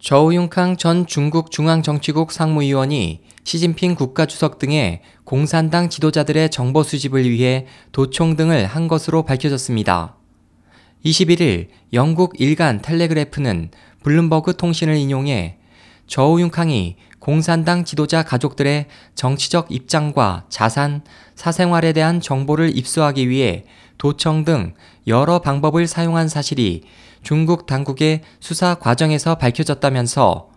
저우융캉 0.00 0.76
전 0.76 1.06
중국 1.06 1.50
중앙정치국 1.50 2.30
상무위원이 2.30 3.20
시진핑 3.42 3.96
국가주석 3.96 4.60
등의 4.60 5.02
공산당 5.24 5.88
지도자들의 5.88 6.50
정보 6.50 6.84
수집을 6.84 7.28
위해 7.28 7.66
도청 7.90 8.36
등을 8.36 8.66
한 8.66 8.86
것으로 8.86 9.24
밝혀졌습니다. 9.24 10.14
21일 11.04 11.68
영국 11.94 12.40
일간 12.40 12.80
텔레그래프는 12.80 13.72
블룸버그 14.04 14.56
통신을 14.56 14.94
인용해 14.94 15.58
저우융캉이 16.06 16.96
공산당 17.18 17.84
지도자 17.84 18.22
가족들의 18.22 18.86
정치적 19.16 19.72
입장과 19.72 20.44
자산, 20.48 21.02
사생활에 21.34 21.92
대한 21.92 22.20
정보를 22.20 22.76
입수하기 22.76 23.28
위해 23.28 23.64
도청 23.98 24.44
등 24.44 24.74
여러 25.06 25.40
방법을 25.40 25.86
사용한 25.86 26.28
사실이 26.28 26.82
중국 27.22 27.66
당국의 27.66 28.22
수사 28.40 28.76
과정에서 28.76 29.34
밝혀졌다면서 29.34 30.48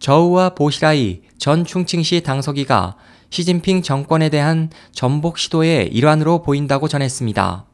저우와 0.00 0.50
보시라이 0.50 1.22
전 1.38 1.64
충칭시 1.64 2.22
당서기가 2.22 2.96
시진핑 3.30 3.82
정권에 3.82 4.28
대한 4.28 4.70
전복 4.92 5.38
시도의 5.38 5.88
일환으로 5.88 6.42
보인다고 6.42 6.88
전했습니다. 6.88 7.66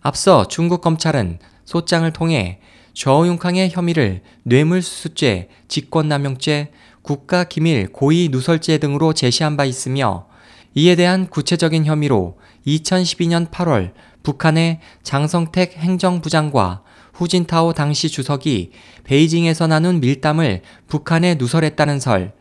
앞서 0.00 0.48
중국 0.48 0.80
검찰은 0.80 1.38
소장을 1.64 2.10
통해 2.12 2.60
저우융캉의 2.94 3.70
혐의를 3.70 4.22
뇌물수수죄, 4.42 5.48
직권남용죄, 5.68 6.72
국가기밀 7.02 7.92
고의 7.92 8.28
누설죄 8.28 8.78
등으로 8.78 9.12
제시한 9.12 9.56
바 9.56 9.64
있으며 9.64 10.26
이에 10.74 10.94
대한 10.94 11.28
구체적인 11.28 11.84
혐의로 11.84 12.38
2012년 12.66 13.50
8월 13.50 13.92
북한의 14.22 14.80
장성택 15.02 15.78
행정부장과 15.78 16.82
후진타오 17.14 17.72
당시 17.72 18.08
주석이 18.08 18.70
베이징에서 19.04 19.66
나눈 19.66 20.00
밀담을 20.00 20.62
북한에 20.88 21.34
누설했다는 21.34 22.00
설, 22.00 22.32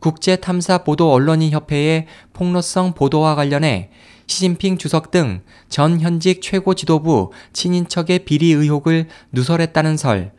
국제탐사보도언론인협회의 0.00 2.06
폭로성 2.32 2.94
보도와 2.94 3.34
관련해 3.34 3.90
시진핑 4.26 4.78
주석 4.78 5.10
등 5.10 5.42
전 5.74 6.00
현직 6.00 6.40
최고 6.40 6.74
지도부 6.74 7.32
친인척의 7.52 8.20
비리 8.20 8.52
의혹을 8.52 9.08
누설했다는 9.32 9.96
설, 9.96 10.30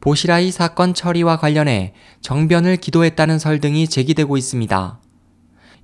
보시라이 0.00 0.50
사건 0.50 0.94
처리와 0.94 1.36
관련해 1.36 1.92
정변을 2.22 2.78
기도했다는 2.78 3.38
설 3.38 3.60
등이 3.60 3.88
제기되고 3.88 4.38
있습니다. 4.38 4.98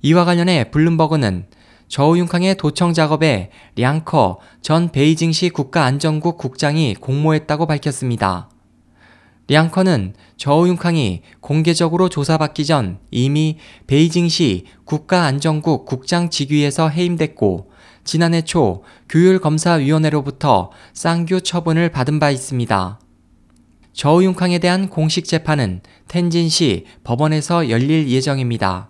이와 0.01 0.25
관련해 0.25 0.71
블룸버그는 0.71 1.45
저우융캉의 1.87 2.55
도청 2.55 2.93
작업에 2.93 3.49
량커 3.75 4.39
전 4.61 4.91
베이징시 4.91 5.49
국가안전국 5.49 6.37
국장이 6.37 6.93
공모했다고 6.95 7.65
밝혔습니다. 7.65 8.49
량커는 9.49 10.13
저우융캉이 10.35 11.21
공개적으로 11.39 12.09
조사받기 12.09 12.65
전 12.65 12.99
이미 13.11 13.57
베이징시 13.87 14.65
국가안전국 14.83 15.85
국장 15.85 16.29
직위에서 16.29 16.89
해임됐고 16.89 17.71
지난해 18.03 18.41
초 18.41 18.83
교율검사위원회로부터 19.09 20.71
쌍규 20.93 21.41
처분을 21.41 21.89
받은 21.89 22.19
바 22.19 22.29
있습니다. 22.29 22.99
저우융캉에 23.93 24.59
대한 24.59 24.89
공식 24.89 25.25
재판은 25.25 25.81
텐진시 26.07 26.85
법원에서 27.03 27.69
열릴 27.69 28.09
예정입니다. 28.09 28.89